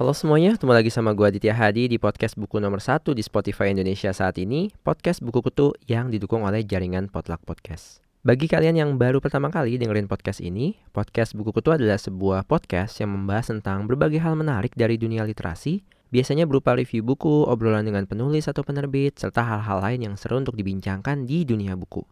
Halo 0.00 0.16
semuanya, 0.16 0.56
ketemu 0.56 0.72
lagi 0.72 0.88
sama 0.88 1.12
gue 1.12 1.28
Aditya 1.28 1.52
Hadi 1.52 1.84
di 1.84 2.00
podcast 2.00 2.32
buku 2.32 2.56
nomor 2.56 2.80
1 2.80 3.12
di 3.12 3.20
Spotify 3.20 3.68
Indonesia 3.68 4.08
saat 4.16 4.40
ini, 4.40 4.72
podcast 4.80 5.20
buku 5.20 5.44
kutu 5.44 5.76
yang 5.86 6.08
didukung 6.08 6.40
oleh 6.40 6.64
jaringan 6.64 7.12
Potluck 7.12 7.44
Podcast. 7.44 8.00
Bagi 8.24 8.48
kalian 8.48 8.80
yang 8.80 8.90
baru 8.96 9.20
pertama 9.20 9.52
kali 9.52 9.76
dengerin 9.76 10.08
podcast 10.08 10.40
ini, 10.40 10.72
podcast 10.96 11.36
buku 11.36 11.52
kutu 11.52 11.76
adalah 11.76 12.00
sebuah 12.00 12.48
podcast 12.48 12.96
yang 12.96 13.12
membahas 13.12 13.52
tentang 13.52 13.84
berbagai 13.84 14.24
hal 14.24 14.40
menarik 14.40 14.72
dari 14.72 14.96
dunia 14.96 15.20
literasi, 15.20 15.84
biasanya 16.10 16.46
berupa 16.46 16.74
review 16.76 17.02
buku, 17.02 17.46
obrolan 17.46 17.86
dengan 17.86 18.04
penulis 18.04 18.46
atau 18.46 18.66
penerbit, 18.66 19.18
serta 19.18 19.42
hal-hal 19.42 19.82
lain 19.82 20.10
yang 20.10 20.14
seru 20.14 20.38
untuk 20.38 20.54
dibincangkan 20.54 21.24
di 21.24 21.42
dunia 21.46 21.74
buku. 21.74 22.02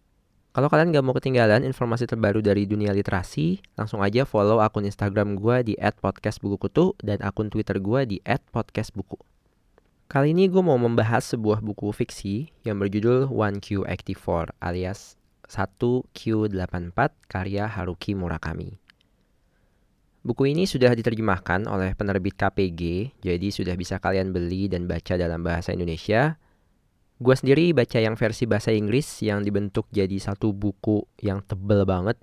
Kalau 0.56 0.66
kalian 0.66 0.90
gak 0.90 1.04
mau 1.06 1.14
ketinggalan 1.14 1.62
informasi 1.62 2.08
terbaru 2.08 2.42
dari 2.42 2.66
dunia 2.66 2.90
literasi, 2.90 3.62
langsung 3.78 4.02
aja 4.02 4.26
follow 4.26 4.58
akun 4.58 4.88
Instagram 4.88 5.38
gue 5.38 5.70
di 5.70 5.74
@podcastbukukutu 5.78 6.98
dan 6.98 7.22
akun 7.22 7.46
Twitter 7.46 7.78
gue 7.78 8.00
di 8.08 8.18
@podcastbuku. 8.24 9.20
Kali 10.08 10.32
ini 10.32 10.48
gue 10.48 10.64
mau 10.64 10.80
membahas 10.80 11.36
sebuah 11.36 11.60
buku 11.60 11.92
fiksi 11.92 12.48
yang 12.64 12.80
berjudul 12.80 13.28
1Q84 13.28 14.56
alias 14.56 15.20
1Q84 15.52 16.96
karya 17.28 17.68
Haruki 17.68 18.16
Murakami. 18.16 18.87
Buku 20.26 20.50
ini 20.50 20.66
sudah 20.66 20.92
diterjemahkan 20.92 21.64
oleh 21.70 21.94
penerbit 21.94 22.34
KPG, 22.34 23.14
jadi 23.22 23.48
sudah 23.48 23.74
bisa 23.78 24.02
kalian 24.02 24.34
beli 24.34 24.66
dan 24.66 24.84
baca 24.84 25.14
dalam 25.14 25.40
bahasa 25.46 25.72
Indonesia 25.72 26.36
Gue 27.18 27.34
sendiri 27.34 27.74
baca 27.74 27.98
yang 27.98 28.14
versi 28.14 28.46
bahasa 28.46 28.70
Inggris 28.70 29.26
yang 29.26 29.42
dibentuk 29.42 29.90
jadi 29.90 30.14
satu 30.22 30.54
buku 30.54 31.02
yang 31.18 31.42
tebel 31.42 31.82
banget. 31.82 32.14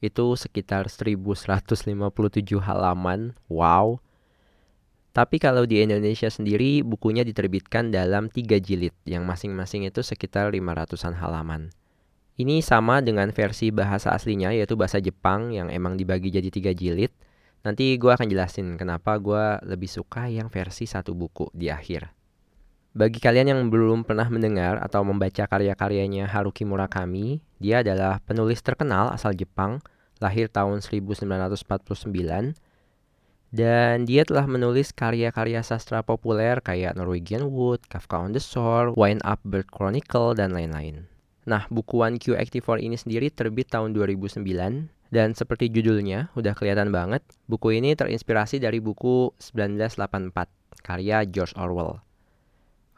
Itu 0.00 0.40
sekitar 0.40 0.88
1157 0.88 1.92
halaman. 2.56 3.36
Wow. 3.52 4.00
Tapi 5.12 5.36
kalau 5.36 5.68
di 5.68 5.84
Indonesia 5.84 6.32
sendiri 6.32 6.80
bukunya 6.80 7.28
diterbitkan 7.28 7.92
dalam 7.92 8.32
tiga 8.32 8.56
jilid 8.56 8.96
yang 9.04 9.28
masing-masing 9.28 9.84
itu 9.84 10.00
sekitar 10.00 10.48
500-an 10.48 11.20
halaman. 11.20 11.68
Ini 12.40 12.64
sama 12.64 13.04
dengan 13.04 13.28
versi 13.36 13.68
bahasa 13.68 14.16
aslinya 14.16 14.56
yaitu 14.56 14.80
bahasa 14.80 14.96
Jepang 14.96 15.52
yang 15.52 15.68
emang 15.68 16.00
dibagi 16.00 16.32
jadi 16.32 16.48
tiga 16.48 16.72
jilid. 16.72 17.12
Nanti 17.68 18.00
gue 18.00 18.08
akan 18.08 18.32
jelasin 18.32 18.80
kenapa 18.80 19.20
gue 19.20 19.60
lebih 19.68 19.92
suka 19.92 20.24
yang 20.24 20.48
versi 20.48 20.88
satu 20.88 21.12
buku 21.12 21.52
di 21.52 21.68
akhir. 21.68 22.08
Bagi 22.96 23.20
kalian 23.20 23.52
yang 23.52 23.60
belum 23.68 24.08
pernah 24.08 24.24
mendengar 24.32 24.80
atau 24.80 25.04
membaca 25.04 25.44
karya-karyanya 25.44 26.32
Haruki 26.32 26.64
Murakami, 26.64 27.44
dia 27.60 27.84
adalah 27.84 28.24
penulis 28.24 28.64
terkenal 28.64 29.12
asal 29.12 29.36
Jepang, 29.36 29.84
lahir 30.16 30.48
tahun 30.48 30.80
1949, 30.80 32.56
dan 33.52 34.08
dia 34.08 34.24
telah 34.24 34.48
menulis 34.48 34.96
karya-karya 34.96 35.60
sastra 35.60 36.00
populer 36.00 36.64
kayak 36.64 36.96
Norwegian 36.96 37.52
Wood, 37.52 37.84
Kafka 37.84 38.16
on 38.16 38.32
the 38.32 38.40
Shore, 38.40 38.96
Wind 38.96 39.20
Up 39.28 39.44
Bird 39.44 39.68
Chronicle, 39.68 40.32
dan 40.32 40.56
lain-lain. 40.56 41.04
Nah, 41.44 41.68
buku 41.68 42.00
1Q84 42.00 42.80
ini 42.80 42.96
sendiri 42.96 43.28
terbit 43.28 43.68
tahun 43.68 43.92
2009, 43.92 44.40
dan 45.08 45.32
seperti 45.32 45.72
judulnya, 45.72 46.28
udah 46.36 46.52
kelihatan 46.52 46.92
banget, 46.92 47.24
buku 47.48 47.80
ini 47.80 47.96
terinspirasi 47.96 48.60
dari 48.60 48.76
buku 48.76 49.32
1984, 49.40 50.84
karya 50.84 51.24
George 51.24 51.56
Orwell. 51.56 52.04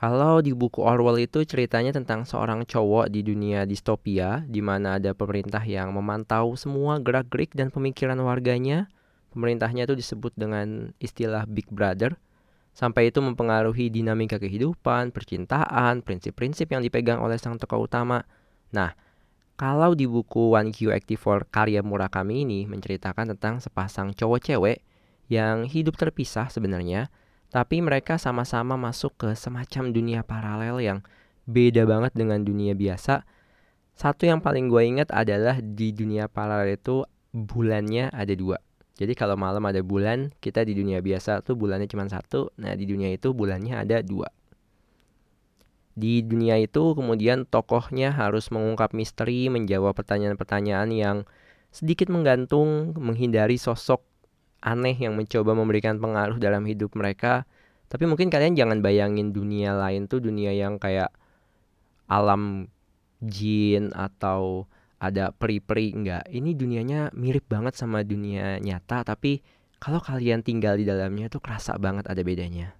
Kalau 0.01 0.41
di 0.41 0.57
buku 0.57 0.81
Orwell 0.81 1.21
itu 1.21 1.45
ceritanya 1.45 1.93
tentang 1.93 2.25
seorang 2.25 2.65
cowok 2.65 3.13
di 3.13 3.21
dunia 3.21 3.69
distopia 3.69 4.41
di 4.49 4.65
mana 4.65 4.97
ada 4.97 5.13
pemerintah 5.13 5.61
yang 5.61 5.93
memantau 5.93 6.57
semua 6.57 6.97
gerak-gerik 6.97 7.53
dan 7.53 7.69
pemikiran 7.69 8.17
warganya. 8.25 8.89
Pemerintahnya 9.37 9.85
itu 9.85 9.93
disebut 9.93 10.33
dengan 10.41 10.97
istilah 11.05 11.45
Big 11.45 11.69
Brother. 11.69 12.17
Sampai 12.73 13.13
itu 13.13 13.21
mempengaruhi 13.21 13.93
dinamika 13.93 14.41
kehidupan, 14.41 15.13
percintaan, 15.13 16.01
prinsip-prinsip 16.01 16.73
yang 16.73 16.81
dipegang 16.81 17.21
oleh 17.21 17.37
sang 17.37 17.61
tokoh 17.61 17.85
utama. 17.85 18.25
Nah, 18.73 18.97
kalau 19.61 19.93
di 19.93 20.09
buku 20.09 20.57
One 20.57 20.73
Q 20.73 20.89
84 20.89 21.53
karya 21.53 21.85
Murakami 21.85 22.49
ini 22.49 22.65
menceritakan 22.65 23.37
tentang 23.37 23.61
sepasang 23.61 24.17
cowok 24.17 24.41
cewek 24.41 24.81
yang 25.29 25.69
hidup 25.69 26.01
terpisah 26.01 26.49
sebenarnya, 26.49 27.13
tapi 27.53 27.85
mereka 27.85 28.17
sama-sama 28.17 28.81
masuk 28.81 29.21
ke 29.21 29.37
semacam 29.37 29.93
dunia 29.93 30.25
paralel 30.25 30.81
yang 30.81 30.99
beda 31.45 31.85
banget 31.85 32.17
dengan 32.17 32.41
dunia 32.41 32.73
biasa. 32.73 33.29
Satu 33.93 34.25
yang 34.25 34.41
paling 34.41 34.73
gue 34.73 34.81
ingat 34.81 35.13
adalah 35.13 35.61
di 35.61 35.93
dunia 35.93 36.25
paralel 36.33 36.81
itu 36.81 37.05
bulannya 37.37 38.09
ada 38.17 38.33
dua. 38.33 38.57
Jadi 38.97 39.13
kalau 39.13 39.37
malam 39.37 39.61
ada 39.69 39.85
bulan, 39.85 40.33
kita 40.41 40.65
di 40.65 40.73
dunia 40.73 41.05
biasa 41.05 41.45
tuh 41.45 41.53
bulannya 41.53 41.85
cuma 41.85 42.09
satu. 42.09 42.49
Nah 42.57 42.73
di 42.73 42.89
dunia 42.89 43.13
itu 43.13 43.37
bulannya 43.37 43.77
ada 43.77 44.01
dua. 44.01 44.33
Di 46.01 46.25
dunia 46.25 46.57
itu 46.57 46.97
kemudian 46.97 47.45
tokohnya 47.45 48.09
harus 48.09 48.49
mengungkap 48.49 48.97
misteri, 48.97 49.53
menjawab 49.53 49.93
pertanyaan-pertanyaan 49.93 50.89
yang 50.97 51.17
sedikit 51.69 52.09
menggantung, 52.09 52.97
menghindari 52.97 53.61
sosok 53.61 54.01
aneh 54.65 54.97
yang 54.97 55.13
mencoba 55.13 55.53
memberikan 55.53 56.01
pengaruh 56.01 56.41
dalam 56.41 56.65
hidup 56.65 56.97
mereka. 56.97 57.45
Tapi 57.93 58.09
mungkin 58.09 58.33
kalian 58.33 58.57
jangan 58.57 58.81
bayangin 58.81 59.37
dunia 59.37 59.77
lain 59.77 60.09
tuh 60.09 60.25
dunia 60.25 60.57
yang 60.57 60.81
kayak 60.81 61.13
alam 62.09 62.73
jin 63.21 63.93
atau 63.93 64.65
ada 64.97 65.37
peri-peri 65.37 65.93
enggak. 65.93 66.25
Ini 66.33 66.57
dunianya 66.57 67.13
mirip 67.13 67.45
banget 67.45 67.77
sama 67.77 68.01
dunia 68.01 68.57
nyata 68.57 69.05
tapi 69.05 69.45
kalau 69.81 70.01
kalian 70.01 70.45
tinggal 70.45 70.77
di 70.77 70.85
dalamnya 70.89 71.29
tuh 71.29 71.41
kerasa 71.45 71.77
banget 71.77 72.09
ada 72.09 72.21
bedanya. 72.25 72.80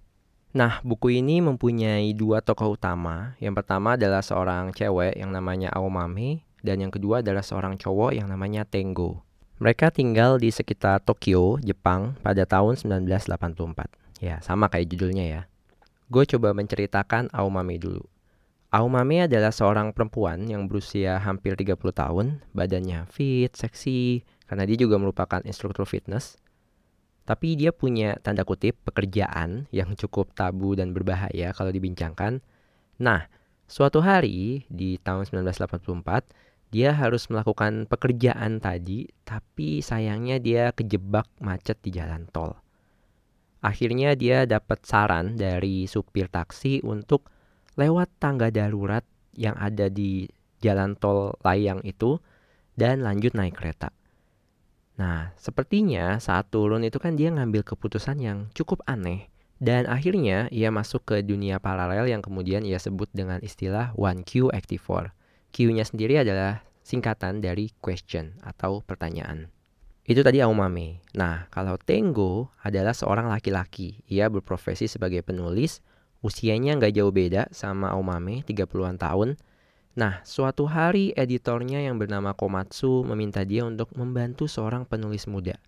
Nah, 0.51 0.83
buku 0.83 1.23
ini 1.23 1.39
mempunyai 1.39 2.11
dua 2.11 2.43
tokoh 2.43 2.75
utama. 2.75 3.39
Yang 3.39 3.63
pertama 3.63 3.95
adalah 3.95 4.19
seorang 4.19 4.75
cewek 4.75 5.15
yang 5.15 5.31
namanya 5.31 5.71
Aomame 5.71 6.43
dan 6.59 6.83
yang 6.83 6.91
kedua 6.91 7.23
adalah 7.23 7.39
seorang 7.39 7.79
cowok 7.79 8.11
yang 8.19 8.27
namanya 8.27 8.67
Tengo. 8.67 9.23
Mereka 9.63 9.95
tinggal 9.95 10.43
di 10.43 10.51
sekitar 10.51 10.99
Tokyo, 11.07 11.55
Jepang 11.63 12.19
pada 12.19 12.43
tahun 12.43 12.75
1984. 12.75 14.19
Ya, 14.19 14.43
sama 14.43 14.67
kayak 14.67 14.91
judulnya 14.91 15.23
ya. 15.23 15.41
Gue 16.11 16.27
coba 16.27 16.51
menceritakan 16.51 17.31
Aomame 17.31 17.79
dulu. 17.79 18.03
Aomame 18.75 19.27
adalah 19.27 19.55
seorang 19.55 19.95
perempuan 19.95 20.47
yang 20.51 20.67
berusia 20.67 21.15
hampir 21.19 21.55
30 21.55 21.75
tahun, 21.95 22.43
badannya 22.51 23.07
fit, 23.07 23.51
seksi, 23.55 24.27
karena 24.51 24.67
dia 24.67 24.79
juga 24.79 24.99
merupakan 24.99 25.39
instruktur 25.47 25.87
fitness. 25.87 26.35
Tapi 27.25 27.53
dia 27.53 27.69
punya 27.69 28.17
tanda 28.19 28.41
kutip 28.41 28.75
pekerjaan 28.81 29.69
yang 29.69 29.93
cukup 29.93 30.33
tabu 30.33 30.73
dan 30.73 30.91
berbahaya 30.91 31.53
kalau 31.53 31.69
dibincangkan. 31.69 32.41
Nah, 32.97 33.29
suatu 33.69 34.01
hari 34.01 34.65
di 34.67 34.97
tahun 34.99 35.29
1984, 35.29 36.71
dia 36.71 36.95
harus 36.95 37.27
melakukan 37.27 37.85
pekerjaan 37.85 38.63
tadi, 38.63 39.11
tapi 39.27 39.83
sayangnya 39.83 40.39
dia 40.39 40.71
kejebak 40.71 41.27
macet 41.43 41.77
di 41.83 41.91
jalan 41.91 42.25
tol. 42.31 42.55
Akhirnya 43.61 44.17
dia 44.17 44.49
dapat 44.49 44.81
saran 44.81 45.37
dari 45.37 45.85
supir 45.85 46.31
taksi 46.31 46.81
untuk 46.81 47.29
lewat 47.77 48.09
tangga 48.17 48.49
darurat 48.49 49.05
yang 49.37 49.53
ada 49.59 49.91
di 49.91 50.25
jalan 50.63 50.97
tol 50.97 51.37
layang 51.45 51.83
itu 51.85 52.17
dan 52.73 53.05
lanjut 53.05 53.37
naik 53.37 53.53
kereta. 53.53 53.93
Nah, 55.01 55.33
sepertinya 55.33 56.21
saat 56.21 56.53
turun 56.53 56.85
itu 56.85 57.01
kan 57.01 57.17
dia 57.17 57.33
ngambil 57.33 57.65
keputusan 57.65 58.21
yang 58.21 58.53
cukup 58.53 58.85
aneh 58.85 59.33
dan 59.57 59.89
akhirnya 59.89 60.45
ia 60.53 60.69
masuk 60.69 61.01
ke 61.09 61.25
dunia 61.25 61.57
paralel 61.57 62.05
yang 62.05 62.21
kemudian 62.21 62.61
ia 62.61 62.77
sebut 62.77 63.09
dengan 63.09 63.41
istilah 63.41 63.97
1Q84. 63.97 65.09
Q-nya 65.49 65.85
sendiri 65.89 66.21
adalah 66.21 66.61
singkatan 66.85 67.41
dari 67.41 67.73
question 67.81 68.37
atau 68.45 68.85
pertanyaan. 68.85 69.49
Itu 70.05 70.21
tadi 70.21 70.41
Aumame. 70.41 71.01
Nah, 71.17 71.45
kalau 71.53 71.81
Tengo 71.81 72.53
adalah 72.61 72.93
seorang 72.93 73.29
laki-laki. 73.29 74.01
Ia 74.09 74.29
berprofesi 74.29 74.89
sebagai 74.89 75.21
penulis, 75.25 75.81
usianya 76.25 76.77
nggak 76.77 76.93
jauh 76.97 77.13
beda 77.13 77.49
sama 77.53 77.93
Aumame, 77.93 78.41
30-an 78.45 78.97
tahun. 78.97 79.37
Nah, 79.91 80.23
suatu 80.23 80.71
hari 80.71 81.11
editornya 81.19 81.83
yang 81.83 81.99
bernama 81.99 82.31
Komatsu 82.31 83.03
meminta 83.03 83.43
dia 83.43 83.67
untuk 83.67 83.91
membantu 83.91 84.47
seorang 84.47 84.87
penulis 84.87 85.27
muda. 85.27 85.59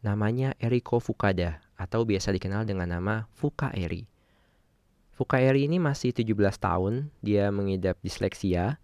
Namanya 0.00 0.56
Eriko 0.56 0.96
Fukada 0.96 1.60
atau 1.76 2.08
biasa 2.08 2.32
dikenal 2.32 2.64
dengan 2.64 2.96
nama 2.96 3.28
Fukaeri. 3.36 4.08
Fukaeri 5.12 5.68
ini 5.68 5.76
masih 5.76 6.16
17 6.16 6.56
tahun, 6.56 7.12
dia 7.20 7.52
mengidap 7.52 8.00
disleksia, 8.00 8.80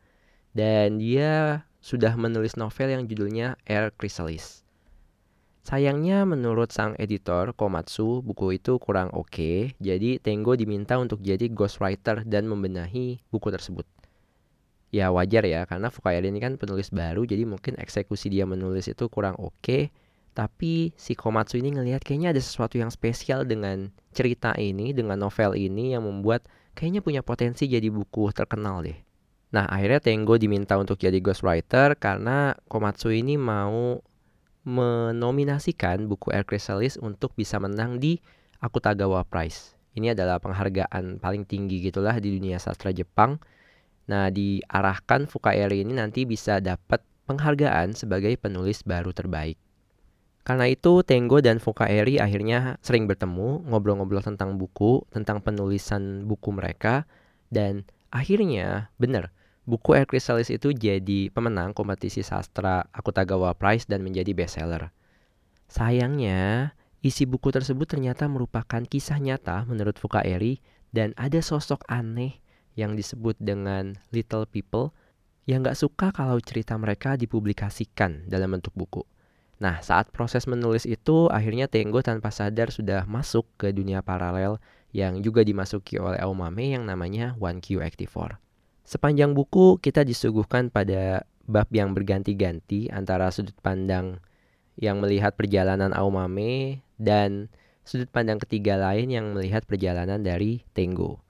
dan 0.53 1.01
dia 1.01 1.65
sudah 1.81 2.13
menulis 2.21 2.61
novel 2.61 2.93
yang 2.93 3.09
judulnya 3.09 3.57
Air 3.65 3.97
Chrysalis. 3.97 4.61
Sayangnya 5.65 6.29
menurut 6.29 6.69
sang 6.69 7.01
editor 7.01 7.57
Komatsu, 7.57 8.21
buku 8.21 8.61
itu 8.61 8.77
kurang 8.77 9.09
oke, 9.17 9.33
okay, 9.33 9.59
jadi 9.81 10.21
Tengo 10.21 10.53
diminta 10.53 11.01
untuk 11.01 11.25
jadi 11.25 11.49
ghostwriter 11.49 12.29
dan 12.29 12.45
membenahi 12.45 13.25
buku 13.33 13.49
tersebut. 13.49 13.89
Ya 14.91 15.15
wajar 15.15 15.47
ya, 15.47 15.63
karena 15.71 15.87
Fukaeri 15.87 16.35
ini 16.35 16.43
kan 16.43 16.59
penulis 16.59 16.91
baru, 16.91 17.23
jadi 17.23 17.47
mungkin 17.47 17.79
eksekusi 17.79 18.27
dia 18.27 18.43
menulis 18.43 18.91
itu 18.91 19.07
kurang 19.07 19.39
oke. 19.39 19.55
Okay, 19.63 19.83
tapi 20.35 20.95
si 20.95 21.19
Komatsu 21.19 21.59
ini 21.59 21.75
ngelihat 21.75 22.03
kayaknya 22.07 22.35
ada 22.35 22.43
sesuatu 22.43 22.79
yang 22.79 22.91
spesial 22.91 23.47
dengan 23.47 23.91
cerita 24.15 24.55
ini, 24.59 24.95
dengan 24.95 25.19
novel 25.19 25.59
ini 25.59 25.95
yang 25.95 26.07
membuat 26.07 26.47
kayaknya 26.75 27.03
punya 27.03 27.23
potensi 27.23 27.67
jadi 27.67 27.91
buku 27.91 28.31
terkenal 28.31 28.83
deh. 28.83 28.99
Nah 29.51 29.67
akhirnya 29.67 29.99
Tengo 29.99 30.39
diminta 30.39 30.79
untuk 30.79 31.03
jadi 31.03 31.19
ghostwriter 31.19 31.99
karena 31.99 32.55
Komatsu 32.71 33.11
ini 33.11 33.35
mau 33.35 33.99
menominasikan 34.63 36.07
buku 36.07 36.31
Air 36.31 36.47
Chrysalis 36.47 36.95
untuk 37.01 37.35
bisa 37.35 37.59
menang 37.59 37.99
di 37.99 38.23
Akutagawa 38.63 39.27
Prize. 39.27 39.75
Ini 39.99 40.15
adalah 40.15 40.39
penghargaan 40.39 41.19
paling 41.19 41.43
tinggi 41.43 41.83
gitulah 41.83 42.15
di 42.23 42.39
dunia 42.39 42.63
sastra 42.63 42.95
Jepang. 42.95 43.43
Nah, 44.11 44.27
diarahkan 44.27 45.31
Fukaeri 45.31 45.87
ini 45.87 45.95
nanti 45.95 46.27
bisa 46.27 46.59
dapat 46.59 46.99
penghargaan 47.31 47.95
sebagai 47.95 48.35
penulis 48.35 48.83
baru 48.83 49.15
terbaik. 49.15 49.55
Karena 50.43 50.67
itu, 50.67 51.07
Tengo 51.07 51.39
dan 51.39 51.63
Fukaeri 51.63 52.19
akhirnya 52.19 52.75
sering 52.83 53.07
bertemu, 53.07 53.71
ngobrol-ngobrol 53.71 54.19
tentang 54.19 54.59
buku, 54.59 55.07
tentang 55.15 55.39
penulisan 55.39 56.27
buku 56.27 56.51
mereka, 56.51 57.07
dan 57.55 57.87
akhirnya, 58.11 58.91
benar, 58.99 59.31
buku 59.63 59.95
Air 59.95 60.11
Chrysalis 60.11 60.51
itu 60.51 60.75
jadi 60.75 61.31
pemenang 61.31 61.71
kompetisi 61.71 62.27
sastra 62.27 62.91
Akutagawa 62.91 63.55
Prize 63.55 63.87
dan 63.87 64.03
menjadi 64.03 64.35
bestseller. 64.35 64.91
Sayangnya, 65.71 66.75
isi 66.99 67.31
buku 67.31 67.55
tersebut 67.55 67.87
ternyata 67.87 68.27
merupakan 68.27 68.83
kisah 68.83 69.23
nyata 69.23 69.63
menurut 69.71 69.95
Fukaeri 70.03 70.59
dan 70.91 71.15
ada 71.15 71.39
sosok 71.39 71.87
aneh 71.87 72.43
yang 72.79 72.95
disebut 72.95 73.39
dengan 73.41 73.99
Little 74.15 74.47
People 74.47 74.95
yang 75.49 75.67
gak 75.67 75.79
suka 75.79 76.15
kalau 76.15 76.39
cerita 76.39 76.79
mereka 76.79 77.19
dipublikasikan 77.19 78.31
dalam 78.31 78.55
bentuk 78.55 78.75
buku. 78.77 79.03
Nah, 79.61 79.83
saat 79.85 80.09
proses 80.09 80.49
menulis 80.49 80.89
itu, 80.89 81.29
akhirnya 81.29 81.69
Tengo 81.69 82.01
tanpa 82.01 82.33
sadar 82.33 82.73
sudah 82.73 83.05
masuk 83.05 83.45
ke 83.61 83.75
dunia 83.77 84.01
paralel 84.01 84.57
yang 84.91 85.21
juga 85.21 85.45
dimasuki 85.45 86.01
oleh 86.01 86.19
Aomame 86.19 86.75
yang 86.75 86.89
namanya 86.89 87.39
One 87.39 87.63
Q 87.63 87.79
84 87.85 88.41
Sepanjang 88.83 89.39
buku 89.39 89.79
kita 89.79 90.03
disuguhkan 90.03 90.67
pada 90.67 91.23
bab 91.47 91.71
yang 91.71 91.95
berganti-ganti 91.95 92.91
antara 92.91 93.31
sudut 93.31 93.55
pandang 93.63 94.19
yang 94.81 94.99
melihat 94.99 95.37
perjalanan 95.39 95.95
Aomame 95.95 96.83
dan 96.99 97.53
sudut 97.87 98.11
pandang 98.11 98.43
ketiga 98.43 98.81
lain 98.81 99.13
yang 99.13 99.31
melihat 99.37 99.63
perjalanan 99.63 100.25
dari 100.25 100.67
Tengo. 100.75 101.23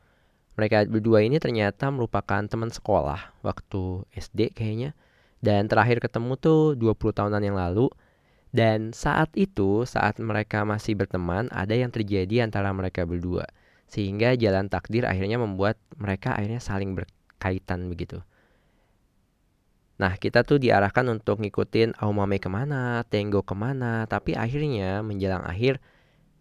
Mereka 0.61 0.93
berdua 0.93 1.25
ini 1.25 1.41
ternyata 1.41 1.89
merupakan 1.89 2.45
teman 2.45 2.69
sekolah 2.69 3.33
waktu 3.41 4.05
SD 4.13 4.53
kayaknya. 4.53 4.93
Dan 5.41 5.73
terakhir 5.73 6.05
ketemu 6.05 6.37
tuh 6.37 6.77
20 6.77 7.17
tahunan 7.17 7.41
yang 7.41 7.57
lalu. 7.57 7.89
Dan 8.53 8.93
saat 8.93 9.33
itu, 9.41 9.89
saat 9.89 10.21
mereka 10.21 10.69
masih 10.69 11.01
berteman, 11.01 11.49
ada 11.49 11.73
yang 11.73 11.89
terjadi 11.89 12.45
antara 12.45 12.69
mereka 12.77 13.09
berdua. 13.09 13.49
Sehingga 13.89 14.37
jalan 14.37 14.69
takdir 14.69 15.09
akhirnya 15.09 15.41
membuat 15.41 15.81
mereka 15.97 16.37
akhirnya 16.37 16.61
saling 16.61 16.93
ber 16.93 17.09
kaitan 17.41 17.89
begitu. 17.89 18.21
Nah, 19.97 20.21
kita 20.21 20.45
tuh 20.45 20.61
diarahkan 20.61 21.09
untuk 21.09 21.41
ngikutin 21.41 21.97
Aomame 22.05 22.37
ke 22.37 22.53
mana, 22.53 23.01
Tengo 23.09 23.41
ke 23.41 23.57
mana, 23.57 24.05
tapi 24.05 24.37
akhirnya 24.37 25.01
menjelang 25.01 25.45
akhir, 25.45 25.81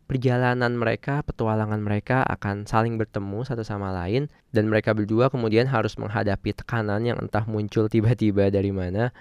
perjalanan 0.09 0.73
mereka, 0.73 1.21
petualangan 1.21 1.77
mereka 1.85 2.25
akan 2.25 2.65
saling 2.65 2.97
bertemu 2.97 3.45
satu 3.45 3.61
sama 3.61 3.93
lain, 3.93 4.25
dan 4.49 4.65
mereka 4.65 4.97
berdua 4.97 5.29
kemudian 5.29 5.69
harus 5.69 5.93
menghadapi 6.01 6.57
tekanan 6.57 7.05
yang 7.05 7.21
entah 7.21 7.45
muncul 7.45 7.85
tiba-tiba 7.85 8.49
dari 8.49 8.73
mana, 8.73 9.13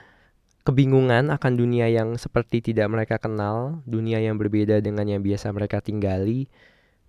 kebingungan 0.64 1.28
akan 1.28 1.52
dunia 1.60 1.92
yang 1.92 2.16
seperti 2.16 2.64
tidak 2.64 2.88
mereka 2.88 3.20
kenal, 3.20 3.84
dunia 3.84 4.16
yang 4.16 4.40
berbeda 4.40 4.80
dengan 4.80 5.04
yang 5.04 5.20
biasa 5.20 5.52
mereka 5.52 5.84
tinggali, 5.84 6.48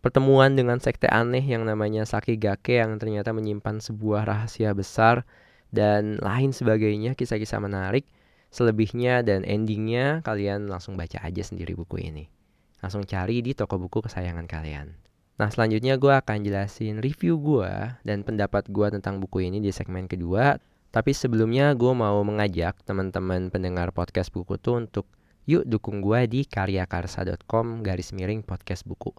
pertemuan 0.04 0.60
dengan 0.60 0.84
sekte 0.84 1.08
aneh 1.08 1.42
yang 1.48 1.64
namanya 1.64 2.04
Sakigake 2.04 2.84
yang 2.84 3.00
ternyata 3.00 3.32
menyimpan 3.32 3.80
sebuah 3.80 4.28
rahasia 4.28 4.76
besar 4.76 5.24
dan 5.72 6.20
lain 6.20 6.52
sebagainya 6.52 7.16
kisah-kisah 7.16 7.64
menarik. 7.64 8.04
Selebihnya 8.50 9.22
dan 9.22 9.46
endingnya 9.46 10.26
kalian 10.26 10.68
langsung 10.68 10.98
baca 10.98 11.22
aja 11.22 11.46
sendiri 11.46 11.78
buku 11.78 12.02
ini 12.02 12.40
langsung 12.80 13.04
cari 13.04 13.44
di 13.44 13.56
toko 13.56 13.80
buku 13.80 14.04
kesayangan 14.04 14.48
kalian. 14.48 14.96
Nah 15.40 15.48
selanjutnya 15.48 15.96
gue 15.96 16.12
akan 16.12 16.44
jelasin 16.44 17.00
review 17.00 17.40
gue 17.40 17.72
dan 18.04 18.28
pendapat 18.28 18.68
gue 18.68 18.88
tentang 18.92 19.24
buku 19.24 19.48
ini 19.48 19.64
di 19.64 19.72
segmen 19.72 20.08
kedua. 20.12 20.60
Tapi 20.90 21.14
sebelumnya 21.14 21.72
gue 21.78 21.94
mau 21.94 22.20
mengajak 22.26 22.82
teman-teman 22.84 23.54
pendengar 23.54 23.94
podcast 23.94 24.34
buku 24.34 24.58
tuh 24.58 24.84
untuk 24.84 25.06
yuk 25.48 25.64
dukung 25.64 26.02
gue 26.02 26.28
di 26.28 26.42
karyakarsa.com 26.44 27.86
garis 27.86 28.12
miring 28.12 28.44
podcast 28.44 28.84
buku. 28.84 29.16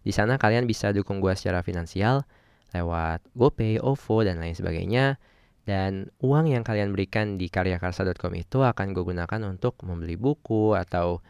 Di 0.00 0.10
sana 0.10 0.40
kalian 0.40 0.64
bisa 0.64 0.90
dukung 0.96 1.20
gue 1.20 1.30
secara 1.36 1.60
finansial 1.60 2.24
lewat 2.72 3.20
GoPay, 3.36 3.82
OVO, 3.82 4.26
dan 4.26 4.40
lain 4.40 4.56
sebagainya. 4.56 5.20
Dan 5.68 6.08
uang 6.24 6.50
yang 6.50 6.64
kalian 6.64 6.90
berikan 6.90 7.36
di 7.36 7.46
karyakarsa.com 7.46 8.32
itu 8.34 8.64
akan 8.64 8.96
gue 8.96 9.04
gunakan 9.04 9.40
untuk 9.46 9.78
membeli 9.86 10.16
buku 10.16 10.74
atau 10.74 11.20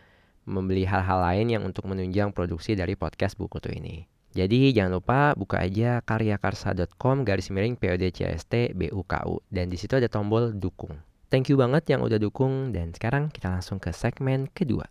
membeli 0.49 0.89
hal-hal 0.89 1.21
lain 1.21 1.47
yang 1.53 1.63
untuk 1.67 1.89
menunjang 1.89 2.33
produksi 2.33 2.79
dari 2.79 2.97
podcast 2.97 3.37
buku 3.37 3.61
tuh 3.61 3.75
ini. 3.75 4.09
Jadi 4.31 4.71
jangan 4.71 5.03
lupa 5.03 5.35
buka 5.35 5.59
aja 5.59 5.99
karyakarsa.com 6.07 7.27
garis 7.27 7.51
miring 7.51 7.75
PODCST 7.75 8.79
BUKU 8.79 9.43
dan 9.51 9.67
di 9.67 9.77
situ 9.77 9.99
ada 9.99 10.07
tombol 10.07 10.55
dukung. 10.55 11.03
Thank 11.31 11.51
you 11.51 11.59
banget 11.59 11.91
yang 11.91 12.03
udah 12.03 12.19
dukung 12.19 12.71
dan 12.71 12.95
sekarang 12.95 13.31
kita 13.31 13.51
langsung 13.51 13.83
ke 13.83 13.91
segmen 13.91 14.47
kedua. 14.51 14.87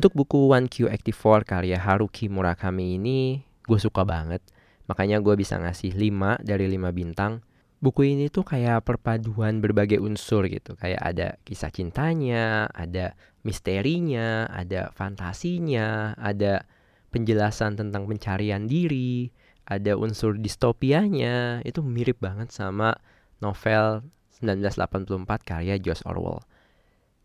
Untuk 0.00 0.16
buku 0.16 0.48
One 0.48 0.64
Q84 0.64 1.44
karya 1.44 1.76
Haruki 1.76 2.32
Murakami 2.32 2.96
ini 2.96 3.44
gue 3.68 3.76
suka 3.76 4.00
banget. 4.00 4.40
Makanya 4.88 5.20
gue 5.20 5.36
bisa 5.36 5.60
ngasih 5.60 5.92
5 5.92 6.40
dari 6.40 6.72
5 6.72 6.88
bintang. 6.88 7.44
Buku 7.84 8.08
ini 8.08 8.32
tuh 8.32 8.48
kayak 8.48 8.80
perpaduan 8.88 9.60
berbagai 9.60 10.00
unsur 10.00 10.48
gitu. 10.48 10.72
Kayak 10.80 11.04
ada 11.04 11.28
kisah 11.44 11.68
cintanya, 11.68 12.72
ada 12.72 13.12
misterinya, 13.44 14.48
ada 14.48 14.88
fantasinya, 14.96 16.16
ada 16.16 16.64
penjelasan 17.12 17.76
tentang 17.76 18.08
pencarian 18.08 18.64
diri, 18.64 19.28
ada 19.68 20.00
unsur 20.00 20.40
distopianya. 20.40 21.60
Itu 21.60 21.84
mirip 21.84 22.24
banget 22.24 22.48
sama 22.56 22.96
novel 23.44 24.08
1984 24.40 25.44
karya 25.44 25.76
George 25.76 26.00
Orwell. 26.08 26.40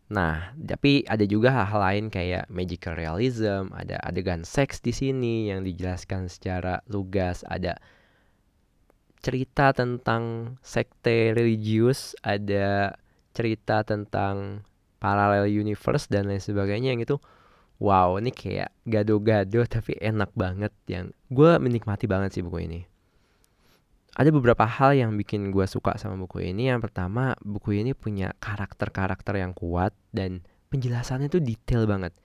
Nah, 0.06 0.54
tapi 0.54 1.02
ada 1.10 1.26
juga 1.26 1.50
hal-hal 1.50 1.82
lain 1.82 2.04
kayak 2.14 2.46
magical 2.46 2.94
realism, 2.94 3.74
ada 3.74 3.98
adegan 4.06 4.46
seks 4.46 4.78
di 4.78 4.94
sini 4.94 5.50
yang 5.50 5.66
dijelaskan 5.66 6.30
secara 6.30 6.78
lugas, 6.86 7.42
ada 7.42 7.74
cerita 9.18 9.74
tentang 9.74 10.54
sekte 10.62 11.34
religius, 11.34 12.14
ada 12.22 12.94
cerita 13.34 13.82
tentang 13.82 14.62
parallel 15.02 15.50
universe 15.50 16.08
dan 16.08 16.30
lain 16.30 16.40
sebagainya 16.40 16.94
yang 16.96 17.02
itu 17.04 17.20
wow, 17.76 18.16
ini 18.16 18.32
kayak 18.32 18.72
gado-gado 18.88 19.60
tapi 19.68 19.96
enak 20.00 20.32
banget 20.32 20.72
yang 20.88 21.12
gue 21.28 21.60
menikmati 21.60 22.08
banget 22.08 22.40
sih 22.40 22.42
buku 22.42 22.64
ini 22.64 22.80
ada 24.16 24.32
beberapa 24.32 24.64
hal 24.64 24.96
yang 24.96 25.12
bikin 25.12 25.52
gue 25.52 25.68
suka 25.68 26.00
sama 26.00 26.16
buku 26.16 26.40
ini. 26.48 26.72
Yang 26.72 26.88
pertama, 26.88 27.36
buku 27.44 27.76
ini 27.76 27.92
punya 27.92 28.32
karakter-karakter 28.40 29.36
yang 29.36 29.52
kuat 29.52 29.92
dan 30.08 30.40
penjelasannya 30.72 31.28
tuh 31.28 31.44
detail 31.44 31.84
banget. 31.84 32.16